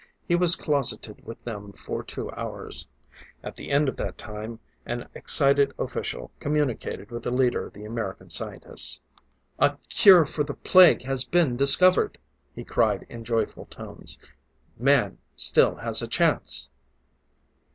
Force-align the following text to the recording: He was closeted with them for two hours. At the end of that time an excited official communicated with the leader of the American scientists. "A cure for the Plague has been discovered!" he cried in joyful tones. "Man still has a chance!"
He 0.27 0.35
was 0.35 0.55
closeted 0.55 1.23
with 1.27 1.43
them 1.43 1.73
for 1.73 2.01
two 2.01 2.31
hours. 2.31 2.87
At 3.43 3.55
the 3.55 3.69
end 3.69 3.87
of 3.87 3.97
that 3.97 4.17
time 4.17 4.57
an 4.83 5.07
excited 5.13 5.73
official 5.77 6.31
communicated 6.39 7.11
with 7.11 7.21
the 7.21 7.29
leader 7.29 7.67
of 7.67 7.73
the 7.73 7.85
American 7.85 8.31
scientists. 8.31 8.99
"A 9.59 9.77
cure 9.89 10.25
for 10.25 10.43
the 10.43 10.55
Plague 10.55 11.03
has 11.03 11.23
been 11.23 11.55
discovered!" 11.55 12.17
he 12.55 12.63
cried 12.63 13.05
in 13.09 13.23
joyful 13.23 13.67
tones. 13.67 14.17
"Man 14.79 15.19
still 15.35 15.75
has 15.75 16.01
a 16.01 16.07
chance!" 16.07 16.69